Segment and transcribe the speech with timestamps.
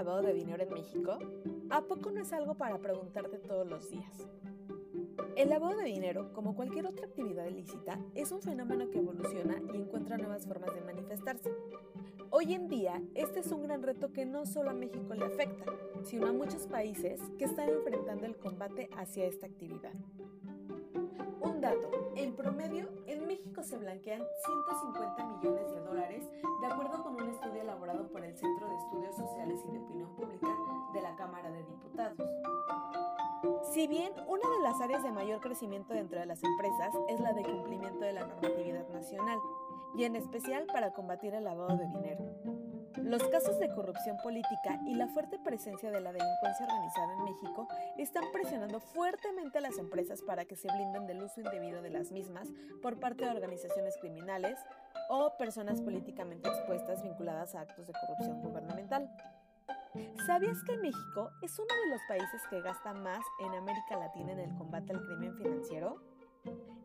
[0.00, 1.18] lavado de dinero en México?
[1.68, 4.28] ¿A poco no es algo para preguntarte todos los días?
[5.36, 9.76] El lavado de dinero, como cualquier otra actividad ilícita, es un fenómeno que evoluciona y
[9.76, 11.50] encuentra nuevas formas de manifestarse.
[12.30, 15.66] Hoy en día, este es un gran reto que no solo a México le afecta,
[16.02, 19.92] sino a muchos países que están enfrentando el combate hacia esta actividad.
[21.40, 26.24] Un dato, en promedio, en México se blanquean 150 millones de dólares,
[28.12, 30.48] por el Centro de Estudios Sociales y de Opinión Pública
[30.92, 32.30] de la Cámara de Diputados.
[33.72, 37.32] Si bien una de las áreas de mayor crecimiento dentro de las empresas es la
[37.32, 39.38] de cumplimiento de la normatividad nacional,
[39.94, 42.24] y en especial para combatir el lavado de dinero.
[42.96, 47.68] Los casos de corrupción política y la fuerte presencia de la delincuencia organizada en México
[47.96, 52.12] están presionando fuertemente a las empresas para que se blinden del uso indebido de las
[52.12, 52.48] mismas
[52.82, 54.58] por parte de organizaciones criminales
[55.10, 59.10] o personas políticamente expuestas vinculadas a actos de corrupción gubernamental.
[60.24, 64.38] ¿Sabías que México es uno de los países que gasta más en América Latina en
[64.38, 66.00] el combate al crimen financiero?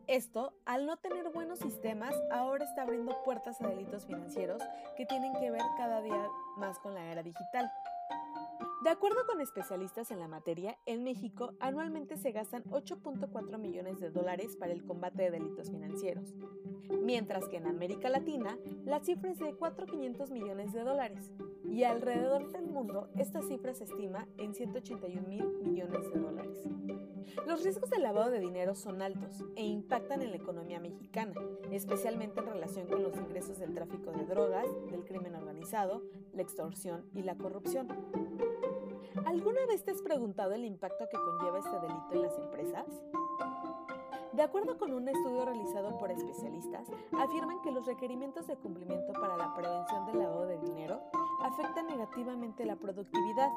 [0.08, 4.60] Esto, al no tener buenos sistemas, ahora está abriendo puertas a delitos financieros
[4.96, 7.70] que tienen que ver cada día más con la era digital.
[8.86, 14.10] De acuerdo con especialistas en la materia, en México anualmente se gastan 8.4 millones de
[14.10, 16.36] dólares para el combate de delitos financieros,
[17.02, 21.32] mientras que en América Latina la cifra es de 4.500 millones de dólares
[21.68, 26.68] y alrededor del mundo esta cifra se estima en 181 mil millones de dólares.
[27.44, 31.34] Los riesgos del lavado de dinero son altos e impactan en la economía mexicana,
[31.72, 37.04] especialmente en relación con los ingresos del tráfico de drogas, del crimen organizado, la extorsión
[37.14, 37.88] y la corrupción.
[39.24, 42.86] ¿Alguna vez te has preguntado el impacto que conlleva este delito en las empresas?
[44.32, 49.36] De acuerdo con un estudio realizado por especialistas, afirman que los requerimientos de cumplimiento para
[49.36, 51.00] la prevención del lavado de dinero
[52.16, 53.50] afectan negativamente la productividad,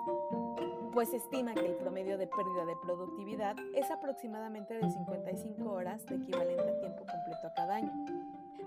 [0.94, 6.16] pues estima que el promedio de pérdida de productividad es aproximadamente de 55 horas de
[6.16, 7.92] equivalente a tiempo completo a cada año.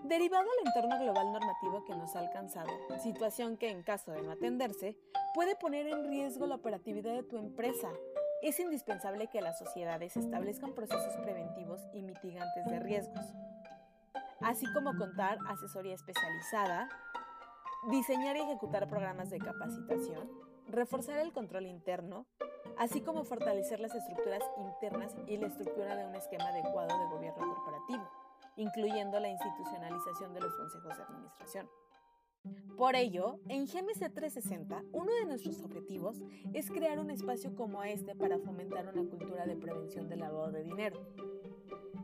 [0.04, 2.70] Derivado al entorno global normativo que nos ha alcanzado,
[3.02, 4.96] situación que en caso de no atenderse
[5.34, 7.88] puede poner en riesgo la operatividad de tu empresa.
[8.42, 13.26] Es indispensable que las sociedades establezcan procesos preventivos y mitigantes de riesgos,
[14.40, 16.88] así como contar asesoría especializada,
[17.90, 20.30] diseñar y ejecutar programas de capacitación,
[20.68, 22.26] reforzar el control interno,
[22.78, 27.54] así como fortalecer las estructuras internas y la estructura de un esquema adecuado de gobierno
[27.54, 28.08] corporativo,
[28.56, 31.68] incluyendo la institucionalización de los consejos de administración.
[32.76, 36.20] Por ello, en GMC 360, uno de nuestros objetivos
[36.52, 40.64] es crear un espacio como este para fomentar una cultura de prevención del lavado de
[40.64, 41.06] dinero.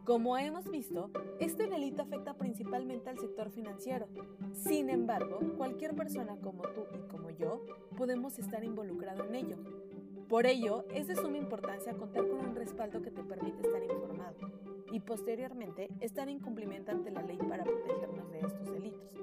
[0.08, 4.08] Como hemos visto, este delito afecta principalmente al sector financiero.
[4.54, 9.58] Sin embargo, cualquier persona como tú y como yo podemos estar involucrado en ello.
[10.26, 14.38] Por ello, es de suma importancia contar con un respaldo que te permite estar informado
[14.90, 19.14] y posteriormente estar en cumplimiento ante la ley para protegernos de estos delitos.